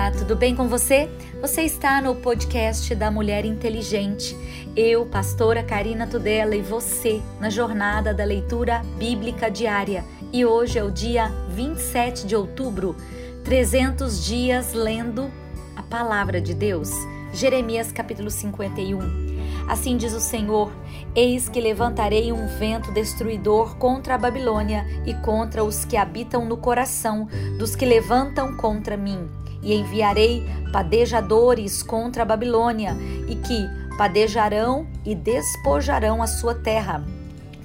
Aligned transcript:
Olá, 0.00 0.10
tudo 0.12 0.34
bem 0.34 0.56
com 0.56 0.66
você? 0.66 1.10
Você 1.42 1.60
está 1.60 2.00
no 2.00 2.14
podcast 2.14 2.94
da 2.94 3.10
Mulher 3.10 3.44
Inteligente. 3.44 4.34
Eu, 4.74 5.04
pastora 5.04 5.62
Karina 5.62 6.06
Tudela, 6.06 6.56
e 6.56 6.62
você 6.62 7.20
na 7.38 7.50
jornada 7.50 8.14
da 8.14 8.24
leitura 8.24 8.80
bíblica 8.96 9.50
diária. 9.50 10.02
E 10.32 10.42
hoje 10.42 10.78
é 10.78 10.82
o 10.82 10.90
dia 10.90 11.28
27 11.50 12.26
de 12.26 12.34
outubro, 12.34 12.96
300 13.44 14.24
dias 14.24 14.72
lendo 14.72 15.30
a 15.76 15.82
palavra 15.82 16.40
de 16.40 16.54
Deus. 16.54 16.88
Jeremias 17.34 17.92
capítulo 17.92 18.30
51. 18.30 19.00
Assim 19.68 19.98
diz 19.98 20.14
o 20.14 20.20
Senhor: 20.20 20.72
Eis 21.14 21.46
que 21.46 21.60
levantarei 21.60 22.32
um 22.32 22.46
vento 22.46 22.90
destruidor 22.90 23.76
contra 23.76 24.14
a 24.14 24.18
Babilônia 24.18 24.82
e 25.04 25.12
contra 25.12 25.62
os 25.62 25.84
que 25.84 25.98
habitam 25.98 26.46
no 26.46 26.56
coração 26.56 27.28
dos 27.58 27.76
que 27.76 27.84
levantam 27.84 28.56
contra 28.56 28.96
mim 28.96 29.39
e 29.62 29.74
enviarei 29.74 30.44
padejadores 30.72 31.82
contra 31.82 32.22
a 32.22 32.26
Babilônia, 32.26 32.96
e 33.28 33.36
que 33.36 33.68
padejarão 33.96 34.86
e 35.04 35.14
despojarão 35.14 36.22
a 36.22 36.26
sua 36.26 36.54
terra, 36.54 37.04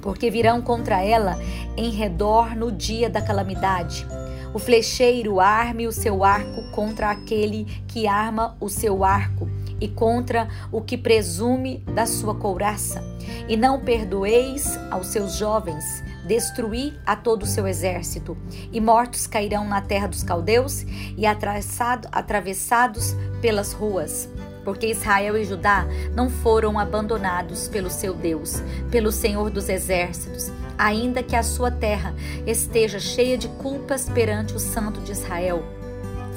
porque 0.01 0.29
virão 0.29 0.61
contra 0.61 1.01
ela 1.01 1.39
em 1.77 1.89
redor 1.91 2.55
no 2.55 2.71
dia 2.71 3.09
da 3.09 3.21
calamidade. 3.21 4.05
O 4.53 4.59
flecheiro 4.59 5.39
arme 5.39 5.87
o 5.87 5.91
seu 5.91 6.23
arco 6.23 6.63
contra 6.71 7.09
aquele 7.09 7.65
que 7.87 8.07
arma 8.07 8.55
o 8.59 8.69
seu 8.69 9.03
arco, 9.03 9.49
e 9.79 9.87
contra 9.87 10.47
o 10.71 10.81
que 10.81 10.97
presume 10.97 11.83
da 11.93 12.05
sua 12.05 12.35
couraça. 12.35 13.03
E 13.47 13.57
não 13.57 13.79
perdoeis 13.79 14.77
aos 14.89 15.07
seus 15.07 15.37
jovens, 15.37 16.03
destruí 16.25 16.93
a 17.05 17.15
todo 17.15 17.43
o 17.43 17.47
seu 17.47 17.67
exército, 17.67 18.37
e 18.71 18.81
mortos 18.81 19.27
cairão 19.27 19.67
na 19.67 19.81
terra 19.81 20.07
dos 20.07 20.23
caldeus 20.23 20.85
e 21.17 21.25
atravessados 21.25 23.15
pelas 23.41 23.73
ruas. 23.73 24.29
Porque 24.63 24.87
Israel 24.87 25.37
e 25.37 25.43
Judá 25.43 25.85
não 26.15 26.27
foram 26.27 26.79
abandonados 26.79 27.67
pelo 27.67 27.89
seu 27.89 28.15
Deus, 28.15 28.63
pelo 28.89 29.11
Senhor 29.11 29.51
dos 29.51 29.69
exércitos, 29.69 30.51
ainda 30.75 31.21
que 31.21 31.35
a 31.35 31.43
sua 31.43 31.69
terra 31.69 32.15
esteja 32.47 32.99
cheia 32.99 33.37
de 33.37 33.47
culpas 33.47 34.09
perante 34.09 34.55
o 34.55 34.59
Santo 34.59 35.01
de 35.01 35.11
Israel. 35.11 35.74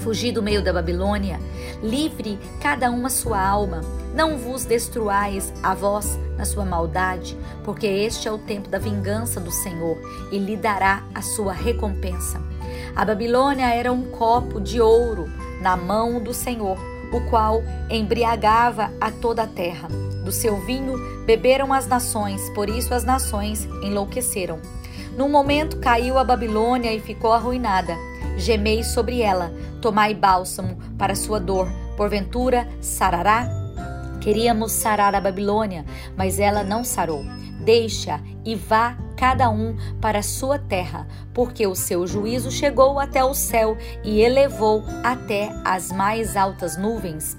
Fugi 0.01 0.31
do 0.31 0.43
meio 0.43 0.63
da 0.63 0.73
Babilônia, 0.73 1.41
livre 1.83 2.39
cada 2.61 2.91
um 2.91 3.05
a 3.05 3.11
sua 3.11 3.41
alma. 3.41 3.81
Não 4.15 4.39
vos 4.39 4.65
destruais 4.65 5.53
a 5.63 5.75
vós 5.75 6.19
na 6.37 6.45
sua 6.45 6.65
maldade, 6.65 7.37
porque 7.65 7.87
este 7.87 8.29
é 8.29 8.33
o 8.33 8.39
tempo 8.39 8.69
da 8.69 8.79
vingança 8.79 9.41
do 9.41 9.51
Senhor 9.51 9.99
e 10.31 10.39
lhe 10.39 10.57
dará 10.57 11.03
a 11.15 11.21
sua 11.21 11.53
recompensa. 11.53 12.41
A 12.95 13.05
Babilônia 13.05 13.75
era 13.75 13.93
um 13.93 14.05
copo 14.05 14.61
de 14.61 14.81
ouro 14.81 15.29
na 15.61 15.77
mão 15.77 16.21
do 16.21 16.33
Senhor, 16.33 16.79
o 17.13 17.21
qual 17.29 17.63
embriagava 17.91 18.91
a 19.01 19.11
toda 19.11 19.43
a 19.43 19.47
terra. 19.47 19.89
Do 20.25 20.31
seu 20.31 20.61
vinho 20.61 20.97
beberam 21.25 21.73
as 21.73 21.87
nações, 21.87 22.49
por 22.51 22.69
isso 22.69 22.95
as 22.95 23.05
nações 23.05 23.65
enlouqueceram. 23.83 24.61
Num 25.17 25.29
momento 25.29 25.79
caiu 25.79 26.19
a 26.19 26.25
Babilônia 26.25 26.93
e 26.93 27.01
ficou 27.01 27.33
arruinada 27.33 27.97
gemei 28.39 28.83
sobre 28.83 29.21
ela, 29.21 29.53
tomai 29.83 30.15
bálsamo 30.15 30.79
para 30.97 31.15
sua 31.15 31.39
dor, 31.39 31.69
porventura 31.97 32.67
sarará? 32.81 33.49
Queríamos 34.21 34.73
sarar 34.73 35.15
a 35.15 35.21
Babilônia, 35.21 35.85
mas 36.17 36.39
ela 36.39 36.63
não 36.63 36.85
sarou. 36.85 37.25
Deixa 37.65 38.21
e 38.45 38.55
vá 38.55 38.97
cada 39.17 39.51
um 39.51 39.77
para 40.01 40.23
sua 40.23 40.59
terra, 40.59 41.07
porque 41.35 41.67
o 41.67 41.75
seu 41.75 42.07
juízo 42.07 42.51
chegou 42.51 42.99
até 42.99 43.25
o 43.25 43.35
céu 43.35 43.77
e 44.05 44.21
elevou 44.21 44.83
até 45.03 45.51
as 45.65 45.91
mais 45.91 46.37
altas 46.37 46.79
nuvens. 46.79 47.37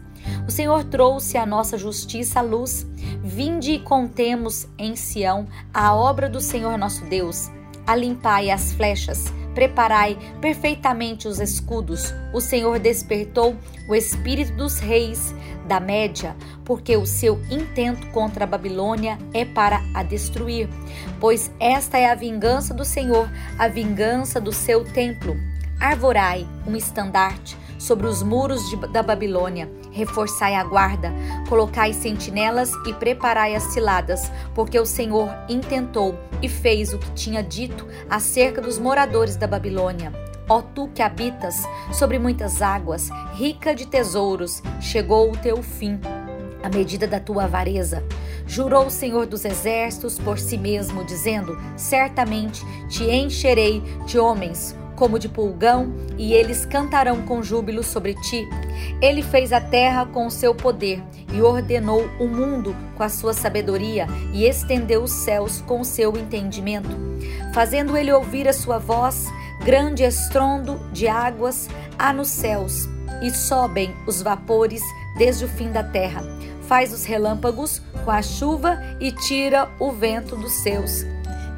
O 0.47 0.51
Senhor 0.51 0.83
trouxe 0.83 1.37
a 1.37 1.45
nossa 1.45 1.77
justiça 1.77 2.39
à 2.39 2.41
luz. 2.41 2.85
Vinde 3.23 3.73
e 3.73 3.79
contemos 3.79 4.67
em 4.77 4.95
Sião 4.95 5.47
a 5.73 5.93
obra 5.95 6.29
do 6.29 6.41
Senhor 6.41 6.77
nosso 6.77 7.05
Deus. 7.05 7.49
Alimpai 7.87 8.51
as 8.51 8.73
flechas, 8.73 9.25
Preparai 9.59 10.17
perfeitamente 10.39 11.27
os 11.27 11.37
escudos. 11.37 12.13
O 12.33 12.39
Senhor 12.39 12.79
despertou 12.79 13.57
o 13.89 13.93
espírito 13.93 14.53
dos 14.53 14.79
reis 14.79 15.35
da 15.67 15.81
Média, 15.81 16.33
porque 16.63 16.95
o 16.95 17.05
seu 17.05 17.37
intento 17.51 18.07
contra 18.11 18.45
a 18.45 18.47
Babilônia 18.47 19.17
é 19.33 19.43
para 19.43 19.81
a 19.93 20.01
destruir. 20.01 20.69
Pois 21.19 21.51
esta 21.59 21.97
é 21.97 22.09
a 22.09 22.15
vingança 22.15 22.73
do 22.73 22.85
Senhor, 22.85 23.29
a 23.57 23.67
vingança 23.67 24.39
do 24.39 24.53
seu 24.53 24.85
templo. 24.85 25.35
Arvorai 25.79 26.45
um 26.67 26.75
estandarte 26.75 27.57
sobre 27.77 28.05
os 28.05 28.21
muros 28.21 28.69
de, 28.69 28.75
da 28.89 29.01
Babilônia. 29.01 29.71
Reforçai 29.91 30.53
a 30.53 30.63
guarda, 30.63 31.13
colocai 31.47 31.93
sentinelas 31.93 32.73
e 32.85 32.93
preparai 32.93 33.55
as 33.55 33.63
ciladas, 33.63 34.29
porque 34.53 34.77
o 34.77 34.85
Senhor 34.85 35.29
intentou 35.47 36.19
e 36.41 36.49
fez 36.49 36.93
o 36.93 36.99
que 36.99 37.09
tinha 37.11 37.41
dito 37.41 37.87
acerca 38.09 38.61
dos 38.61 38.77
moradores 38.77 39.37
da 39.37 39.47
Babilônia. 39.47 40.11
Ó 40.49 40.61
tu 40.61 40.89
que 40.89 41.01
habitas 41.01 41.55
sobre 41.93 42.19
muitas 42.19 42.61
águas, 42.61 43.09
rica 43.33 43.73
de 43.73 43.87
tesouros, 43.87 44.61
chegou 44.81 45.31
o 45.31 45.37
teu 45.37 45.63
fim, 45.63 45.97
a 46.61 46.67
medida 46.67 47.07
da 47.07 47.21
tua 47.21 47.45
avareza. 47.45 48.03
Jurou 48.45 48.87
o 48.87 48.91
Senhor 48.91 49.25
dos 49.25 49.45
Exércitos 49.45 50.19
por 50.19 50.39
si 50.39 50.57
mesmo, 50.57 51.05
dizendo: 51.05 51.57
Certamente 51.77 52.65
te 52.89 53.05
encherei 53.05 53.79
de 54.05 54.19
homens 54.19 54.75
como 54.99 55.17
de 55.17 55.29
pulgão, 55.29 55.93
e 56.17 56.33
eles 56.33 56.65
cantarão 56.65 57.21
com 57.21 57.41
júbilo 57.41 57.81
sobre 57.81 58.13
ti. 58.15 58.45
Ele 59.01 59.23
fez 59.23 59.53
a 59.53 59.61
terra 59.61 60.05
com 60.05 60.27
o 60.27 60.31
seu 60.31 60.53
poder 60.53 61.01
e 61.33 61.41
ordenou 61.41 62.05
o 62.19 62.27
mundo 62.27 62.75
com 62.97 63.03
a 63.03 63.09
sua 63.09 63.33
sabedoria 63.33 64.05
e 64.33 64.45
estendeu 64.45 65.01
os 65.01 65.11
céus 65.11 65.61
com 65.61 65.79
o 65.79 65.85
seu 65.85 66.17
entendimento, 66.17 66.89
fazendo 67.53 67.95
ele 67.95 68.11
ouvir 68.11 68.47
a 68.47 68.53
sua 68.53 68.77
voz, 68.77 69.25
grande 69.63 70.03
estrondo 70.03 70.77
de 70.91 71.07
águas 71.07 71.69
há 71.97 72.11
nos 72.11 72.27
céus, 72.27 72.89
e 73.21 73.31
sobem 73.31 73.95
os 74.05 74.21
vapores 74.21 74.81
desde 75.17 75.45
o 75.45 75.47
fim 75.47 75.71
da 75.71 75.83
terra. 75.83 76.21
Faz 76.63 76.93
os 76.93 77.05
relâmpagos 77.05 77.81
com 78.03 78.11
a 78.11 78.21
chuva 78.21 78.79
e 78.99 79.11
tira 79.11 79.69
o 79.79 79.91
vento 79.91 80.35
dos 80.35 80.51
seus 80.61 81.05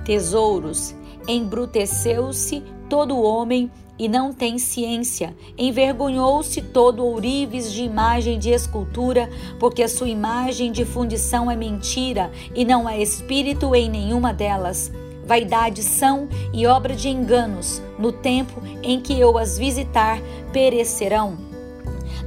tesouros. 0.05 0.95
Embruteceu-se 1.27 2.63
todo 2.91 3.21
homem 3.21 3.71
e 3.97 4.09
não 4.09 4.33
tem 4.33 4.57
ciência. 4.57 5.33
Envergonhou-se 5.57 6.61
todo 6.61 7.05
ourives 7.05 7.71
de 7.71 7.83
imagem 7.83 8.37
de 8.37 8.49
escultura, 8.49 9.29
porque 9.57 9.81
a 9.81 9.87
sua 9.87 10.09
imagem 10.09 10.73
de 10.73 10.83
fundição 10.83 11.49
é 11.49 11.55
mentira 11.55 12.29
e 12.53 12.65
não 12.65 12.85
há 12.85 12.97
espírito 12.97 13.73
em 13.73 13.89
nenhuma 13.89 14.33
delas. 14.33 14.91
Vaidades 15.25 15.85
são 15.85 16.27
e 16.51 16.67
obra 16.67 16.93
de 16.93 17.07
enganos, 17.07 17.81
no 17.97 18.11
tempo 18.11 18.61
em 18.83 18.99
que 18.99 19.17
eu 19.17 19.37
as 19.37 19.57
visitar, 19.57 20.19
perecerão. 20.51 21.37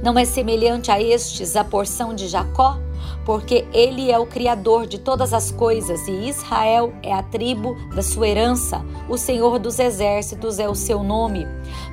Não 0.01 0.17
é 0.17 0.25
semelhante 0.25 0.89
a 0.89 0.99
estes 0.99 1.55
a 1.55 1.63
porção 1.63 2.15
de 2.15 2.27
Jacó? 2.27 2.79
Porque 3.25 3.65
ele 3.73 4.11
é 4.11 4.19
o 4.19 4.27
Criador 4.27 4.85
de 4.85 4.99
todas 4.99 5.33
as 5.33 5.51
coisas 5.51 6.07
e 6.07 6.29
Israel 6.29 6.93
é 7.01 7.11
a 7.11 7.23
tribo 7.23 7.75
da 7.95 8.03
sua 8.03 8.27
herança. 8.27 8.85
O 9.09 9.17
Senhor 9.17 9.57
dos 9.57 9.79
exércitos 9.79 10.59
é 10.59 10.69
o 10.69 10.75
seu 10.75 11.03
nome. 11.03 11.47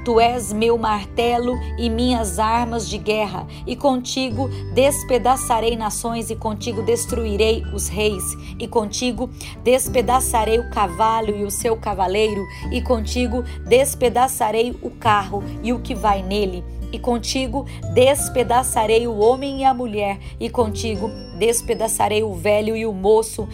Tu 0.04 0.20
és 0.20 0.52
meu 0.52 0.76
martelo 0.76 1.58
e 1.78 1.88
minhas 1.88 2.38
armas 2.38 2.88
de 2.88 2.98
guerra, 2.98 3.46
e 3.66 3.74
contigo 3.74 4.48
despedaçarei 4.74 5.76
nações, 5.76 6.28
e 6.28 6.36
contigo 6.36 6.82
destruirei 6.82 7.62
os 7.72 7.88
reis, 7.88 8.24
e 8.58 8.68
contigo 8.68 9.30
despedaçarei 9.62 10.58
o 10.58 10.70
cavalo 10.70 11.30
e 11.30 11.44
o 11.44 11.50
seu 11.50 11.76
cavaleiro, 11.76 12.44
e 12.70 12.82
contigo 12.82 13.42
despedaçarei 13.66 14.76
o 14.82 14.90
carro 14.90 15.42
e 15.62 15.72
o 15.72 15.78
que 15.78 15.94
vai 15.94 16.22
nele 16.22 16.62
e 16.92 16.98
contigo 16.98 17.66
despedaçarei 17.94 19.06
o 19.06 19.18
homem 19.18 19.62
e 19.62 19.64
a 19.64 19.72
mulher, 19.72 20.18
e 20.38 20.50
contigo 20.50 21.10
despedaçarei 21.38 22.22
o 22.22 22.34
velho 22.34 22.76
e 22.76 22.86
o 22.86 22.92
moço, 22.92 23.48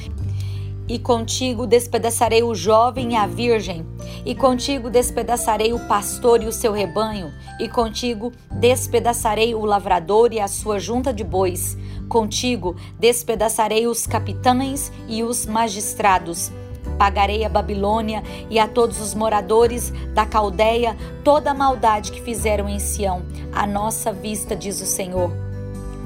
e 0.89 0.99
contigo 0.99 1.67
despedaçarei 1.67 2.43
o 2.43 2.55
jovem 2.55 3.13
e 3.13 3.17
a 3.17 3.27
virgem, 3.27 3.87
e 4.25 4.35
contigo 4.35 4.91
despedaçarei 4.91 5.73
o 5.73 5.87
pastor 5.87 6.43
e 6.43 6.47
o 6.47 6.53
seu 6.53 6.73
rebanho, 6.73 7.33
e 7.61 7.69
contigo 7.69 8.33
despedaçarei 8.51 9.55
o 9.55 9.65
lavrador 9.65 10.33
e 10.33 10.41
a 10.41 10.49
sua 10.49 10.79
junta 10.79 11.13
de 11.13 11.23
bois, 11.23 11.77
contigo 12.09 12.75
despedaçarei 12.99 13.87
os 13.87 14.07
capitães 14.07 14.91
e 15.07 15.23
os 15.23 15.47
magistrados 15.47 16.51
Pagarei 16.99 17.45
a 17.45 17.49
Babilônia 17.49 18.23
e 18.51 18.59
a 18.59 18.67
todos 18.67 19.01
os 19.01 19.15
moradores 19.15 19.93
da 20.13 20.27
Caldeia 20.27 20.97
toda 21.23 21.53
a 21.53 21.55
maldade 21.55 22.11
que 22.11 22.21
fizeram 22.21 22.69
em 22.69 22.79
Sião, 22.79 23.23
à 23.53 23.67
nossa 23.67 24.13
vista, 24.13 24.57
diz 24.57 24.81
o 24.81 24.87
Senhor. 24.87 25.31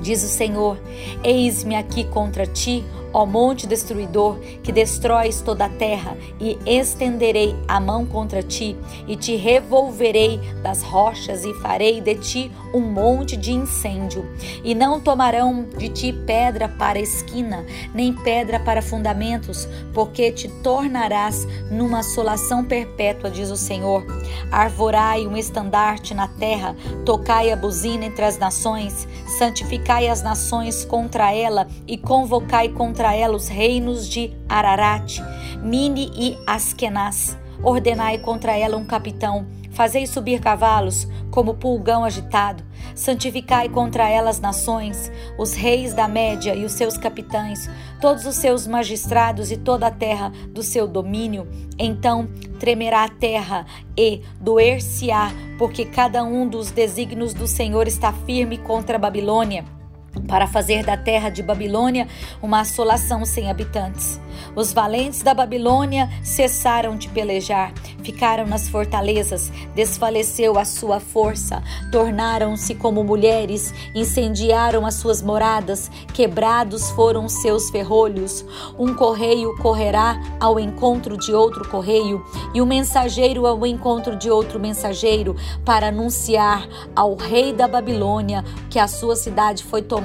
Diz 0.02 0.22
o 0.22 0.28
Senhor: 0.28 0.78
Eis-me 1.24 1.76
aqui 1.76 2.04
contra 2.04 2.46
ti, 2.46 2.84
ó 3.12 3.26
monte 3.26 3.66
destruidor, 3.66 4.38
que 4.62 4.72
destróis 4.72 5.40
toda 5.40 5.66
a 5.66 5.68
terra, 5.68 6.16
e 6.40 6.58
estenderei 6.66 7.54
a 7.68 7.78
mão 7.78 8.06
contra 8.06 8.42
ti, 8.42 8.76
e 9.06 9.16
te 9.16 9.36
revolverei 9.36 10.40
das 10.62 10.82
rochas, 10.82 11.44
e 11.44 11.52
farei 11.54 12.00
de 12.00 12.14
ti 12.16 12.52
um 12.72 12.80
monte 12.80 13.36
de 13.36 13.52
incêndio. 13.52 14.26
E 14.64 14.74
não 14.74 15.00
tomarão 15.00 15.66
de 15.76 15.88
ti 15.88 16.12
pedra 16.12 16.68
para 16.68 16.98
esquina, 16.98 17.64
nem 17.94 18.12
pedra 18.12 18.58
para 18.58 18.82
fundamentos, 18.82 19.68
porque 19.92 20.32
te 20.32 20.48
tornarás 20.62 21.46
numa 21.70 22.00
assolação 22.00 22.64
perpétua, 22.64 23.30
diz 23.30 23.50
o 23.50 23.56
Senhor. 23.56 24.04
Arvorai 24.50 25.26
um 25.26 25.36
estandarte 25.36 26.14
na 26.14 26.28
terra, 26.28 26.74
tocai 27.04 27.52
a 27.52 27.56
buzina 27.56 28.04
entre 28.06 28.24
as 28.24 28.38
nações, 28.38 29.06
santificai 29.38 30.08
as 30.08 30.22
nações 30.22 30.84
contra 30.84 31.32
ela, 31.32 31.66
e 31.86 31.98
convocai 31.98 32.68
contra 32.68 33.01
contra 33.02 33.16
ela 33.16 33.34
os 33.34 33.48
reinos 33.48 34.08
de 34.08 34.32
Ararat, 34.48 35.18
Mini 35.60 36.12
e 36.14 36.38
Askenaz. 36.46 37.36
Ordenai 37.60 38.18
contra 38.18 38.56
ela 38.56 38.76
um 38.76 38.84
capitão, 38.84 39.44
fazei 39.72 40.06
subir 40.06 40.40
cavalos 40.40 41.08
como 41.28 41.54
pulgão 41.54 42.04
agitado. 42.04 42.62
Santificai 42.94 43.68
contra 43.68 44.08
ela 44.08 44.30
as 44.30 44.38
nações, 44.38 45.10
os 45.36 45.52
reis 45.52 45.92
da 45.94 46.06
Média 46.06 46.54
e 46.54 46.64
os 46.64 46.70
seus 46.70 46.96
capitães, 46.96 47.68
todos 48.00 48.24
os 48.24 48.36
seus 48.36 48.68
magistrados 48.68 49.50
e 49.50 49.56
toda 49.56 49.88
a 49.88 49.90
terra 49.90 50.30
do 50.50 50.62
seu 50.62 50.86
domínio. 50.86 51.48
Então 51.76 52.28
tremerá 52.60 53.02
a 53.02 53.08
terra 53.08 53.66
e 53.98 54.22
doer-se-á, 54.40 55.32
porque 55.58 55.84
cada 55.84 56.22
um 56.22 56.46
dos 56.46 56.70
desígnios 56.70 57.34
do 57.34 57.48
Senhor 57.48 57.88
está 57.88 58.12
firme 58.12 58.58
contra 58.58 58.94
a 58.94 59.00
Babilônia 59.00 59.81
para 60.26 60.46
fazer 60.46 60.84
da 60.84 60.96
terra 60.96 61.30
de 61.30 61.42
Babilônia 61.42 62.06
uma 62.42 62.60
assolação 62.60 63.24
sem 63.24 63.50
habitantes. 63.50 64.20
Os 64.54 64.72
valentes 64.72 65.22
da 65.22 65.32
Babilônia 65.32 66.08
cessaram 66.22 66.96
de 66.96 67.08
pelejar, 67.08 67.72
ficaram 68.02 68.46
nas 68.46 68.68
fortalezas, 68.68 69.52
desfaleceu 69.74 70.58
a 70.58 70.64
sua 70.64 71.00
força, 71.00 71.62
tornaram-se 71.90 72.74
como 72.74 73.04
mulheres, 73.04 73.72
incendiaram 73.94 74.84
as 74.86 74.94
suas 74.94 75.22
moradas, 75.22 75.90
quebrados 76.12 76.90
foram 76.90 77.28
seus 77.28 77.70
ferrolhos. 77.70 78.44
Um 78.78 78.94
correio 78.94 79.56
correrá 79.58 80.20
ao 80.40 80.58
encontro 80.58 81.16
de 81.16 81.32
outro 81.32 81.68
correio, 81.68 82.24
e 82.54 82.60
um 82.60 82.66
mensageiro 82.66 83.46
ao 83.46 83.64
encontro 83.66 84.16
de 84.16 84.30
outro 84.30 84.58
mensageiro, 84.58 85.36
para 85.64 85.88
anunciar 85.88 86.66
ao 86.94 87.14
rei 87.14 87.52
da 87.52 87.68
Babilônia 87.68 88.44
que 88.68 88.78
a 88.78 88.88
sua 88.88 89.14
cidade 89.14 89.62
foi 89.62 89.82
tomada 89.82 90.01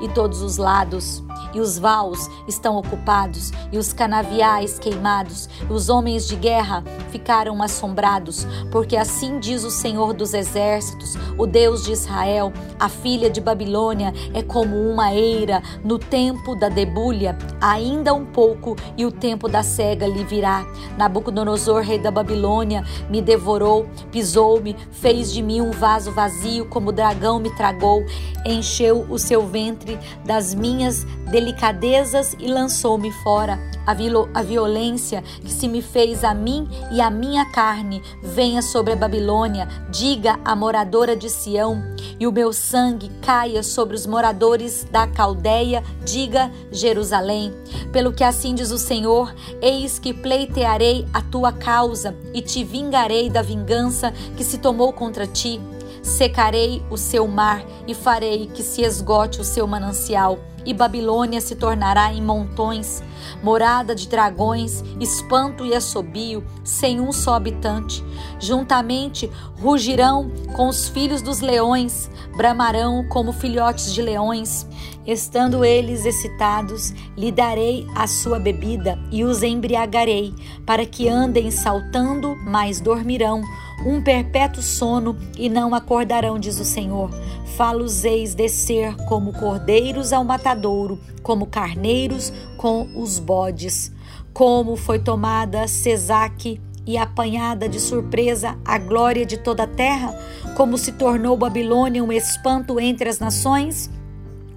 e 0.00 0.08
todos 0.08 0.42
os 0.42 0.56
lados 0.56 1.22
e 1.54 1.60
os 1.60 1.78
vaus 1.78 2.30
estão 2.48 2.76
ocupados, 2.76 3.52
e 3.70 3.78
os 3.78 3.92
canaviais 3.92 4.78
queimados, 4.78 5.48
e 5.68 5.72
os 5.72 5.88
homens 5.88 6.26
de 6.26 6.36
guerra 6.36 6.82
ficaram 7.10 7.62
assombrados, 7.62 8.46
porque 8.70 8.96
assim 8.96 9.38
diz 9.38 9.64
o 9.64 9.70
Senhor 9.70 10.12
dos 10.14 10.34
Exércitos, 10.34 11.16
o 11.36 11.46
Deus 11.46 11.84
de 11.84 11.92
Israel: 11.92 12.52
a 12.78 12.88
filha 12.88 13.30
de 13.30 13.40
Babilônia 13.40 14.12
é 14.32 14.42
como 14.42 14.76
uma 14.76 15.14
eira 15.14 15.62
no 15.84 15.98
tempo 15.98 16.54
da 16.54 16.68
debulha, 16.68 17.36
ainda 17.60 18.14
um 18.14 18.24
pouco, 18.24 18.76
e 18.96 19.04
o 19.04 19.12
tempo 19.12 19.48
da 19.48 19.62
cega 19.62 20.06
lhe 20.06 20.24
virá. 20.24 20.64
Nabucodonosor, 20.96 21.82
rei 21.82 21.98
da 21.98 22.10
Babilônia, 22.10 22.84
me 23.08 23.20
devorou, 23.20 23.86
pisou-me, 24.10 24.76
fez 24.90 25.32
de 25.32 25.42
mim 25.42 25.60
um 25.60 25.70
vaso 25.70 26.12
vazio, 26.12 26.66
como 26.66 26.90
o 26.90 26.92
dragão 26.92 27.38
me 27.38 27.54
tragou, 27.56 28.04
encheu 28.44 29.06
o 29.08 29.18
seu 29.18 29.31
ventre 29.40 29.98
das 30.26 30.54
minhas 30.54 31.04
delicadezas 31.30 32.36
e 32.38 32.46
lançou-me 32.46 33.10
fora. 33.22 33.58
A, 33.86 33.96
a 34.38 34.42
violência 34.42 35.22
que 35.22 35.50
se 35.50 35.66
me 35.66 35.82
fez 35.82 36.22
a 36.22 36.34
mim 36.34 36.68
e 36.92 37.00
a 37.00 37.10
minha 37.10 37.44
carne 37.46 38.02
venha 38.22 38.62
sobre 38.62 38.92
a 38.92 38.96
Babilônia, 38.96 39.66
diga 39.90 40.38
a 40.44 40.54
moradora 40.54 41.16
de 41.16 41.30
Sião, 41.30 41.82
e 42.20 42.26
o 42.26 42.32
meu 42.32 42.52
sangue 42.52 43.10
caia 43.22 43.62
sobre 43.62 43.96
os 43.96 44.06
moradores 44.06 44.86
da 44.90 45.06
Caldeia, 45.06 45.82
diga 46.04 46.50
Jerusalém. 46.70 47.52
Pelo 47.92 48.12
que 48.12 48.22
assim 48.22 48.54
diz 48.54 48.70
o 48.70 48.78
Senhor: 48.78 49.34
Eis 49.60 49.98
que 49.98 50.14
pleitearei 50.14 51.06
a 51.12 51.20
tua 51.20 51.52
causa 51.52 52.14
e 52.32 52.40
te 52.40 52.62
vingarei 52.62 53.28
da 53.28 53.42
vingança 53.42 54.12
que 54.36 54.44
se 54.44 54.58
tomou 54.58 54.92
contra 54.92 55.26
ti. 55.26 55.60
Secarei 56.02 56.82
o 56.90 56.96
seu 56.96 57.26
mar 57.26 57.64
e 57.86 57.94
farei 57.94 58.46
que 58.46 58.62
se 58.62 58.82
esgote 58.82 59.40
o 59.40 59.44
seu 59.44 59.66
manancial 59.66 60.38
e 60.64 60.72
Babilônia 60.72 61.40
se 61.40 61.56
tornará 61.56 62.12
em 62.12 62.22
montões, 62.22 63.02
morada 63.42 63.94
de 63.94 64.08
dragões, 64.08 64.82
espanto 65.00 65.64
e 65.64 65.74
assobio, 65.74 66.44
sem 66.64 67.00
um 67.00 67.12
só 67.12 67.34
habitante. 67.34 68.04
Juntamente 68.38 69.30
rugirão 69.60 70.30
com 70.54 70.68
os 70.68 70.88
filhos 70.88 71.22
dos 71.22 71.40
leões, 71.40 72.10
bramarão 72.36 73.04
como 73.08 73.32
filhotes 73.32 73.92
de 73.92 74.02
leões. 74.02 74.66
Estando 75.04 75.64
eles 75.64 76.04
excitados, 76.04 76.92
lhe 77.16 77.32
darei 77.32 77.86
a 77.96 78.06
sua 78.06 78.38
bebida 78.38 78.98
e 79.10 79.24
os 79.24 79.42
embriagarei, 79.42 80.32
para 80.64 80.86
que 80.86 81.08
andem 81.08 81.50
saltando, 81.50 82.36
mas 82.44 82.80
dormirão 82.80 83.42
um 83.86 84.00
perpétuo 84.02 84.62
sono 84.62 85.16
e 85.36 85.48
não 85.48 85.74
acordarão, 85.74 86.38
diz 86.38 86.58
o 86.60 86.64
Senhor. 86.64 87.10
Fá-los-eis 87.56 88.34
descer 88.34 88.94
como 89.06 89.32
cordeiros 89.32 90.12
ao 90.12 90.24
matadouro, 90.24 90.98
como 91.22 91.46
carneiros 91.46 92.32
com 92.56 92.88
os 92.96 93.18
bodes. 93.18 93.92
Como 94.32 94.76
foi 94.76 94.98
tomada 94.98 95.66
Cesaque 95.68 96.60
e 96.86 96.96
apanhada 96.96 97.68
de 97.68 97.78
surpresa 97.78 98.58
a 98.64 98.78
glória 98.78 99.24
de 99.24 99.36
toda 99.36 99.64
a 99.64 99.68
terra, 99.68 100.16
como 100.56 100.76
se 100.76 100.92
tornou 100.92 101.36
Babilônia 101.36 102.02
um 102.02 102.12
espanto 102.12 102.80
entre 102.80 103.08
as 103.08 103.18
nações? 103.18 103.90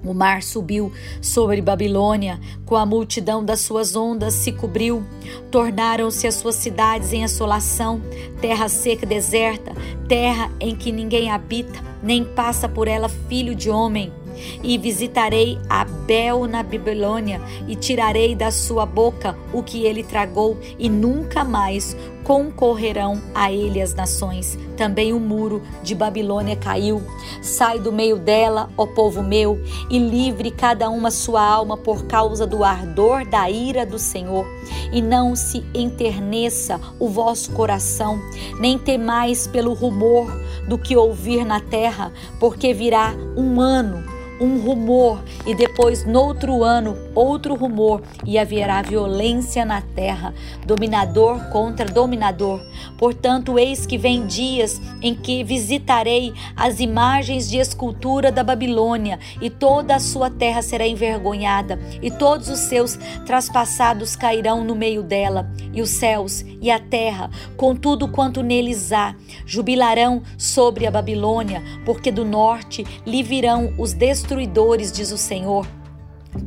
O 0.06 0.13
mar 0.13 0.44
subiu 0.44 0.92
sobre 1.19 1.62
Babilônia, 1.62 2.40
com 2.63 2.75
a 2.75 2.86
multidão 2.86 3.44
das 3.44 3.62
suas 3.62 3.96
ondas 3.96 4.36
se 4.36 4.52
cobriu. 4.52 5.04
Tornaram-se 5.50 6.28
as 6.28 6.36
suas 6.36 6.56
cidades 6.56 7.12
em 7.12 7.24
assolação, 7.24 8.00
terra 8.40 8.69
seca 8.69 9.04
e 9.04 9.07
deserta, 9.07 9.74
terra 10.07 10.52
em 10.60 10.75
que 10.75 10.92
ninguém 10.92 11.31
habita, 11.31 11.84
nem 12.04 12.24
passa 12.24 12.69
por 12.69 12.88
ela 12.88 13.10
filho 13.10 13.56
de 13.56 13.69
homem. 13.69 14.13
E 14.62 14.78
visitarei 14.78 15.57
Abel 15.69 16.46
na 16.46 16.62
Babilônia, 16.62 17.42
e 17.68 17.75
tirarei 17.75 18.36
da 18.36 18.52
sua 18.52 18.86
boca 18.86 19.36
o 19.54 19.63
que 19.63 19.86
ele 19.86 20.04
tragou, 20.04 20.60
e 20.78 20.90
nunca 20.90 21.44
mais 21.44 21.96
concorrerão 22.25 23.22
a 23.36 23.51
ele 23.51 23.80
as 23.80 23.94
nações. 23.94 24.57
Também 24.76 25.14
o 25.14 25.19
muro 25.19 25.61
de 25.83 25.94
Babilônia 25.94 26.56
caiu. 26.56 27.02
Sai 27.42 27.80
do 27.80 27.94
meio 27.94 28.18
dela, 28.18 28.68
ó 28.76 28.88
povo 28.88 29.21
meu, 29.21 29.61
e 29.90 29.99
livre 29.99 30.49
cada 30.49 30.90
uma 30.90 31.11
sua 31.11 31.42
alma 31.42 31.78
por 31.78 32.06
causa 32.06 32.45
do 32.47 32.64
ardor 32.64 33.26
da 33.26 33.49
ira 33.49 33.85
do 33.85 33.99
Senhor. 33.99 34.45
E 34.92 35.02
não 35.02 35.35
se 35.35 35.64
enterneça 35.73 36.81
o 36.99 37.07
vosso 37.07 37.52
coração, 37.52 38.19
nem 38.59 38.78
temais 38.78 39.45
pelo 39.45 39.73
rumor 39.73 40.28
do 40.68 40.80
que 40.80 40.97
ouvir 40.97 41.45
na 41.45 41.59
terra, 41.59 42.11
porque 42.40 42.73
virá 42.73 43.14
um 43.38 43.61
ano 43.61 44.04
um 44.39 44.59
rumor, 44.59 45.23
e 45.45 45.56
depois, 45.56 46.06
noutro 46.06 46.63
ano, 46.63 46.97
outro 47.13 47.56
rumor, 47.56 48.01
e 48.25 48.37
haverá 48.37 48.81
violência 48.81 49.63
na 49.65 49.81
terra, 49.81 50.33
dominador 50.65 51.49
contra 51.51 51.85
dominador. 51.85 52.61
Portanto, 52.97 53.57
eis 53.57 53.85
que 53.85 53.97
vem 53.97 54.25
dias 54.25 54.81
em 55.01 55.15
que 55.15 55.44
visitarei 55.44 56.33
as 56.56 56.80
imagens 56.80 57.49
de 57.49 57.57
escultura 57.57 58.31
da 58.31 58.44
Babilônia, 58.44 59.19
e 59.42 59.49
toda 59.49 59.95
a 59.95 59.99
sua 59.99 60.30
terra 60.30 60.61
será 60.61 60.87
envergonhada, 60.87 61.80
e 62.01 62.11
todos 62.11 62.49
os 62.49 62.59
seus 62.59 62.97
traspassados 63.25 64.15
cairão 64.15 64.63
no 64.63 64.75
meio 64.75 65.04
dela, 65.04 65.49
e 65.73 65.81
os 65.81 65.89
céus 65.89 66.44
e 66.61 66.71
a 66.71 66.80
terra, 66.80 67.30
com 67.56 67.75
tudo 67.75 68.07
quanto 68.07 68.42
neles 68.42 68.92
há, 68.92 69.15
jubilarão 69.45 70.23
sobre 70.37 70.85
a 70.85 70.92
Babilônia, 70.92 71.61
porque 71.85 72.11
do 72.11 72.25
norte 72.25 72.85
lhe 73.06 73.21
virão 73.21 73.73
os 73.77 73.94
destruidores, 74.25 74.91
diz 74.91 75.11
o 75.11 75.17
Senhor. 75.17 75.67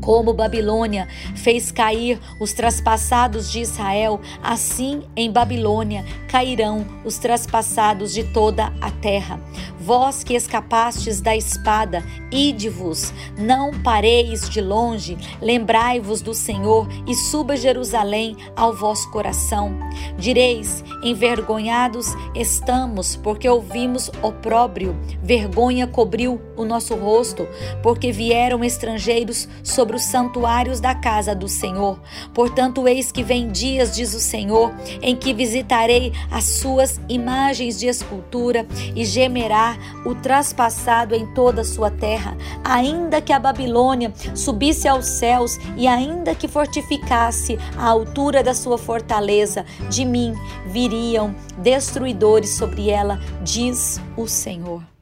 Como 0.01 0.33
Babilônia 0.33 1.09
fez 1.35 1.71
cair 1.71 2.19
os 2.41 2.53
traspassados 2.53 3.51
de 3.51 3.61
Israel, 3.61 4.21
assim 4.43 5.03
em 5.17 5.31
Babilônia 5.31 6.05
cairão 6.29 6.87
os 7.05 7.19
traspassados 7.19 8.13
de 8.13 8.25
toda 8.25 8.73
a 8.81 8.91
terra. 8.91 9.41
Vós 9.81 10.23
que 10.23 10.35
escapastes 10.35 11.21
da 11.21 11.35
espada, 11.35 12.05
ide-vos, 12.31 13.13
não 13.39 13.73
pareis 13.83 14.49
de 14.49 14.61
longe, 14.61 15.17
lembrai-vos 15.41 16.21
do 16.21 16.35
Senhor 16.35 16.87
e 17.07 17.15
suba 17.15 17.57
Jerusalém 17.57 18.37
ao 18.55 18.75
vosso 18.75 19.11
coração. 19.11 19.79
Direis: 20.19 20.85
envergonhados 21.03 22.15
estamos, 22.35 23.17
porque 23.17 23.49
ouvimos 23.49 24.11
opróbrio, 24.21 24.95
vergonha 25.23 25.87
cobriu 25.87 26.41
o 26.57 26.65
nosso 26.65 26.95
rosto, 26.95 27.49
porque 27.83 28.13
vieram 28.13 28.63
estrangeiros 28.63 29.49
sobre 29.79 29.95
os 29.95 30.07
santuários 30.07 30.81
da 30.81 30.93
casa 30.93 31.37
do 31.37 31.47
Senhor. 31.47 32.01
Portanto, 32.35 32.89
eis 32.89 33.13
que 33.13 33.23
vem 33.23 33.49
dias, 33.49 33.95
diz 33.95 34.13
o 34.13 34.19
Senhor, 34.19 34.75
em 35.01 35.15
que 35.15 35.33
visitarei 35.33 36.13
as 36.33 36.43
suas 36.47 37.01
imagens 37.09 37.79
de 37.79 37.87
escultura 37.87 38.67
e 38.97 39.05
gemerá 39.05 39.79
o 40.05 40.17
traspassado 40.17 41.15
em 41.15 41.25
toda 41.33 41.61
a 41.61 41.65
sua 41.65 41.93
terra, 41.93 42.37
ainda 42.65 43.21
que 43.21 43.33
a 43.33 43.39
Babilônia 43.39 44.13
subisse 44.35 44.89
aos 44.89 45.07
céus 45.07 45.57
e 45.77 45.87
ainda 45.87 46.35
que 46.35 46.49
fortificasse 46.49 47.57
a 47.77 47.87
altura 47.87 48.43
da 48.43 48.55
sua 48.55 48.79
fortaleza, 48.79 49.65
de 49.89 50.05
mim 50.05 50.35
viriam 50.67 51.33
destruidores 51.57 52.51
sobre 52.51 52.91
ela, 52.91 53.21
diz 53.45 54.01
o 54.17 54.27
Senhor. 54.27 54.98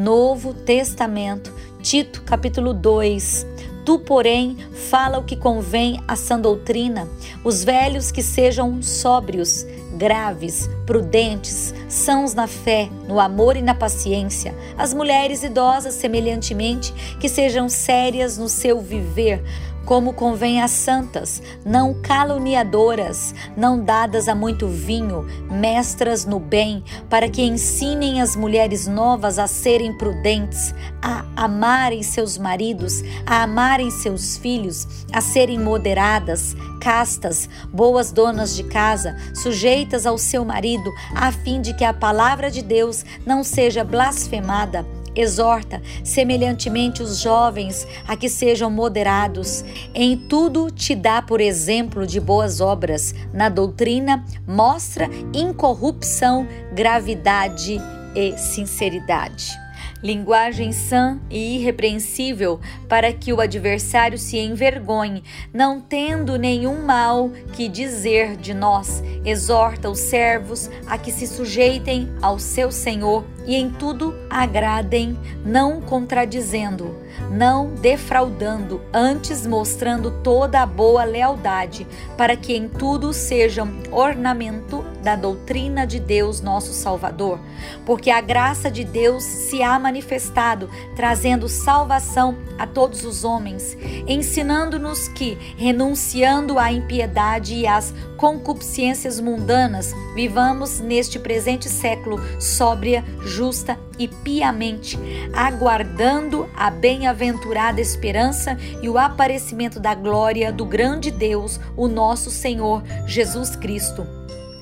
Novo 0.00 0.54
Testamento, 0.54 1.52
Tito 1.82 2.22
capítulo 2.22 2.72
2. 2.72 3.46
Tu, 3.84 3.98
porém, 3.98 4.56
fala 4.88 5.18
o 5.18 5.24
que 5.24 5.36
convém 5.36 6.02
à 6.08 6.16
sã 6.16 6.40
doutrina, 6.40 7.06
os 7.44 7.62
velhos 7.62 8.10
que 8.10 8.22
sejam 8.22 8.80
sóbrios, 8.80 9.66
graves, 9.98 10.70
prudentes, 10.86 11.74
sãos 11.86 12.32
na 12.32 12.46
fé, 12.46 12.88
no 13.06 13.20
amor 13.20 13.58
e 13.58 13.62
na 13.62 13.74
paciência, 13.74 14.54
as 14.78 14.94
mulheres 14.94 15.42
idosas, 15.42 15.96
semelhantemente, 15.96 16.94
que 17.20 17.28
sejam 17.28 17.68
sérias 17.68 18.38
no 18.38 18.48
seu 18.48 18.80
viver, 18.80 19.44
como 19.84 20.12
convém 20.12 20.62
às 20.62 20.70
santas, 20.70 21.42
não 21.64 21.94
caluniadoras, 21.94 23.34
não 23.56 23.82
dadas 23.82 24.28
a 24.28 24.34
muito 24.34 24.68
vinho, 24.68 25.26
mestras 25.50 26.24
no 26.24 26.38
bem, 26.38 26.84
para 27.08 27.28
que 27.28 27.42
ensinem 27.42 28.20
as 28.20 28.36
mulheres 28.36 28.86
novas 28.86 29.38
a 29.38 29.46
serem 29.46 29.92
prudentes, 29.92 30.74
a 31.02 31.24
amarem 31.36 32.02
seus 32.02 32.38
maridos, 32.38 33.02
a 33.26 33.42
amarem 33.42 33.90
seus 33.90 34.36
filhos, 34.36 34.86
a 35.12 35.20
serem 35.20 35.58
moderadas, 35.58 36.54
castas, 36.80 37.48
boas 37.72 38.12
donas 38.12 38.54
de 38.54 38.64
casa, 38.64 39.16
sujeitas 39.34 40.06
ao 40.06 40.16
seu 40.18 40.44
marido, 40.44 40.90
a 41.14 41.32
fim 41.32 41.60
de 41.60 41.74
que 41.74 41.84
a 41.84 41.92
palavra 41.92 42.50
de 42.50 42.62
Deus 42.62 43.04
não 43.26 43.42
seja 43.42 43.82
blasfemada 43.82 44.99
Exorta, 45.20 45.82
semelhantemente, 46.02 47.02
os 47.02 47.18
jovens 47.18 47.86
a 48.08 48.16
que 48.16 48.26
sejam 48.26 48.70
moderados. 48.70 49.62
Em 49.94 50.16
tudo 50.16 50.70
te 50.70 50.94
dá 50.94 51.20
por 51.20 51.42
exemplo 51.42 52.06
de 52.06 52.18
boas 52.18 52.62
obras. 52.62 53.14
Na 53.30 53.50
doutrina, 53.50 54.24
mostra 54.46 55.10
incorrupção, 55.34 56.48
gravidade 56.72 57.78
e 58.16 58.38
sinceridade 58.38 59.60
linguagem 60.02 60.72
sã 60.72 61.20
e 61.28 61.56
irrepreensível, 61.56 62.60
para 62.88 63.12
que 63.12 63.32
o 63.32 63.40
adversário 63.40 64.18
se 64.18 64.38
envergonhe, 64.38 65.22
não 65.52 65.80
tendo 65.80 66.36
nenhum 66.36 66.84
mal 66.84 67.30
que 67.52 67.68
dizer 67.68 68.36
de 68.36 68.54
nós. 68.54 69.02
Exorta 69.24 69.90
os 69.90 69.98
servos 69.98 70.70
a 70.86 70.96
que 70.96 71.12
se 71.12 71.26
sujeitem 71.26 72.08
ao 72.22 72.38
seu 72.38 72.72
Senhor 72.72 73.24
e 73.46 73.54
em 73.54 73.70
tudo 73.70 74.14
agradem, 74.28 75.18
não 75.44 75.80
contradizendo, 75.80 76.94
não 77.30 77.74
defraudando, 77.74 78.80
antes 78.92 79.46
mostrando 79.46 80.10
toda 80.22 80.60
a 80.60 80.66
boa 80.66 81.04
lealdade, 81.04 81.86
para 82.16 82.36
que 82.36 82.54
em 82.54 82.68
tudo 82.68 83.12
sejam 83.12 83.68
ornamento 83.90 84.84
da 85.02 85.16
doutrina 85.16 85.86
de 85.86 85.98
Deus, 85.98 86.40
nosso 86.40 86.72
Salvador. 86.72 87.40
Porque 87.84 88.10
a 88.10 88.20
graça 88.20 88.70
de 88.70 88.84
Deus 88.84 89.24
se 89.24 89.62
há 89.62 89.78
manifestado, 89.78 90.68
trazendo 90.94 91.48
salvação 91.48 92.36
a 92.58 92.66
todos 92.66 93.04
os 93.04 93.24
homens, 93.24 93.76
ensinando-nos 94.06 95.08
que, 95.08 95.36
renunciando 95.56 96.58
à 96.58 96.70
impiedade 96.70 97.54
e 97.54 97.66
às 97.66 97.94
concupiscências 98.16 99.18
mundanas, 99.18 99.94
vivamos 100.14 100.78
neste 100.78 101.18
presente 101.18 101.68
século 101.70 102.20
sóbria, 102.38 103.02
justa 103.30 103.78
e 103.98 104.08
piamente, 104.08 104.98
aguardando 105.32 106.48
a 106.56 106.70
bem-aventurada 106.70 107.80
esperança 107.80 108.58
e 108.82 108.88
o 108.88 108.98
aparecimento 108.98 109.78
da 109.80 109.94
glória 109.94 110.52
do 110.52 110.64
grande 110.64 111.10
Deus, 111.10 111.60
o 111.76 111.88
nosso 111.88 112.30
Senhor 112.30 112.82
Jesus 113.06 113.56
Cristo 113.56 114.06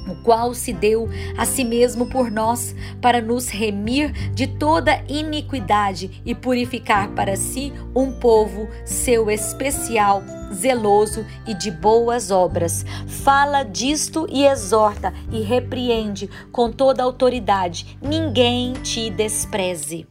o 0.09 0.17
qual 0.23 0.55
se 0.55 0.73
deu 0.73 1.09
a 1.37 1.45
si 1.45 1.63
mesmo 1.63 2.07
por 2.07 2.31
nós, 2.31 2.75
para 2.99 3.21
nos 3.21 3.49
remir 3.49 4.11
de 4.33 4.47
toda 4.47 5.03
iniquidade 5.07 6.23
e 6.25 6.35
purificar 6.35 7.11
para 7.11 7.37
si 7.37 7.73
um 7.95 8.11
povo 8.13 8.69
seu 8.87 9.31
especial, 9.31 10.23
zeloso 10.53 11.25
e 11.47 11.55
de 11.55 11.71
boas 11.71 12.31
obras. 12.31 12.85
Fala 13.07 13.63
disto 13.63 14.27
e 14.31 14.47
exorta 14.47 15.13
e 15.31 15.41
repreende 15.41 16.29
com 16.51 16.71
toda 16.71 17.03
autoridade. 17.03 17.99
Ninguém 18.03 18.73
te 18.75 19.11
despreze. 19.11 20.07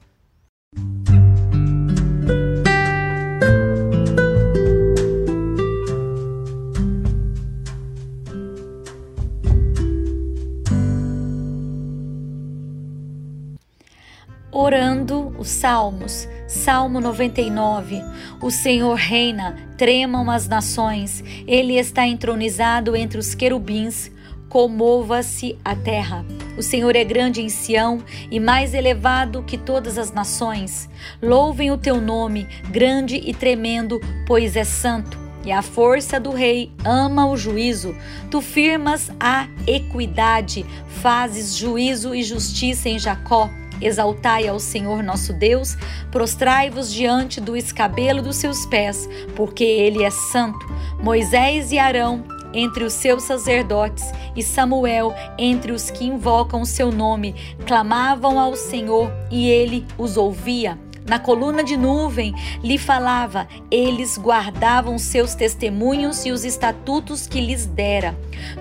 orando 14.67 15.33
os 15.37 15.49
salmos. 15.49 16.27
Salmo 16.47 17.01
99. 17.01 18.01
O 18.41 18.49
Senhor 18.49 18.95
reina, 18.95 19.57
tremam 19.77 20.31
as 20.31 20.47
nações. 20.47 21.23
Ele 21.45 21.77
está 21.77 22.07
entronizado 22.07 22.95
entre 22.95 23.19
os 23.19 23.35
querubins. 23.35 24.09
Comova-se 24.47 25.57
a 25.63 25.75
terra. 25.75 26.25
O 26.57 26.63
Senhor 26.63 26.95
é 26.95 27.03
grande 27.03 27.41
em 27.41 27.49
Sião 27.49 28.01
e 28.31 28.39
mais 28.39 28.73
elevado 28.73 29.43
que 29.43 29.57
todas 29.57 29.97
as 29.97 30.13
nações. 30.13 30.89
Louvem 31.21 31.69
o 31.69 31.77
teu 31.77 31.99
nome, 31.99 32.47
grande 32.71 33.17
e 33.17 33.33
tremendo, 33.33 33.99
pois 34.25 34.55
é 34.55 34.63
santo 34.63 35.27
e 35.47 35.51
a 35.51 35.61
força 35.61 36.19
do 36.19 36.31
rei 36.31 36.73
ama 36.83 37.25
o 37.25 37.37
juízo. 37.37 37.95
Tu 38.29 38.41
firmas 38.41 39.09
a 39.17 39.47
equidade, 39.65 40.65
fazes 41.01 41.55
juízo 41.55 42.13
e 42.13 42.21
justiça 42.21 42.89
em 42.89 42.99
Jacó. 42.99 43.49
Exaltai 43.81 44.47
ao 44.47 44.59
Senhor 44.59 45.03
nosso 45.03 45.33
Deus, 45.33 45.75
prostrai-vos 46.11 46.91
diante 46.91 47.39
do 47.39 47.55
escabelo 47.55 48.21
dos 48.21 48.37
seus 48.37 48.65
pés, 48.65 49.07
porque 49.35 49.63
ele 49.63 50.03
é 50.03 50.09
santo. 50.09 50.65
Moisés 51.01 51.71
e 51.71 51.79
Arão 51.79 52.23
entre 52.53 52.83
os 52.83 52.93
seus 52.93 53.23
sacerdotes 53.23 54.05
e 54.35 54.41
Samuel 54.41 55.13
entre 55.37 55.71
os 55.71 55.91
que 55.91 56.05
invocam 56.05 56.61
o 56.61 56.65
seu 56.65 56.91
nome, 56.91 57.35
clamavam 57.65 58.39
ao 58.39 58.55
Senhor 58.55 59.11
e 59.29 59.49
ele 59.49 59.85
os 59.97 60.17
ouvia 60.17 60.77
na 61.07 61.17
coluna 61.17 61.63
de 61.63 61.77
nuvem 61.77 62.35
lhe 62.61 62.77
falava, 62.77 63.47
eles 63.71 64.17
guardavam 64.17 64.99
seus 64.99 65.33
testemunhos 65.33 66.25
e 66.25 66.31
os 66.31 66.43
estatutos 66.43 67.25
que 67.25 67.39
lhes 67.39 67.65
dera. 67.65 68.17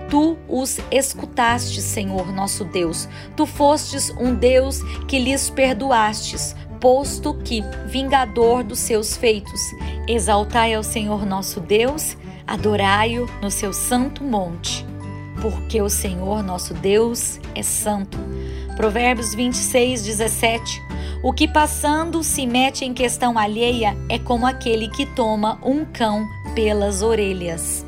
Tu 0.08 0.38
os 0.48 0.78
escutaste, 0.90 1.82
Senhor 1.82 2.32
nosso 2.32 2.64
Deus. 2.64 3.08
Tu 3.36 3.44
fostes 3.46 4.10
um 4.10 4.32
Deus 4.32 4.80
que 5.08 5.18
lhes 5.18 5.50
perdoastes, 5.50 6.54
posto 6.80 7.34
que 7.34 7.62
vingador 7.88 8.62
dos 8.62 8.78
seus 8.78 9.16
feitos. 9.16 9.60
Exaltai 10.06 10.74
ao 10.74 10.84
Senhor 10.84 11.26
nosso 11.26 11.60
Deus, 11.60 12.16
adorai-o 12.46 13.28
no 13.42 13.50
seu 13.50 13.72
santo 13.72 14.22
monte, 14.22 14.86
porque 15.42 15.82
o 15.82 15.88
Senhor 15.88 16.44
nosso 16.44 16.72
Deus 16.74 17.40
é 17.56 17.62
santo. 17.62 18.16
Provérbios 18.76 19.34
26, 19.34 20.04
17 20.04 20.85
O 21.22 21.32
que 21.32 21.48
passando 21.48 22.22
se 22.22 22.46
mete 22.46 22.84
em 22.84 22.92
questão 22.92 23.38
alheia 23.38 23.96
é 24.08 24.18
como 24.18 24.46
aquele 24.46 24.88
que 24.88 25.06
toma 25.06 25.58
um 25.62 25.84
cão 25.84 26.28
pelas 26.54 27.02
orelhas. 27.02 27.85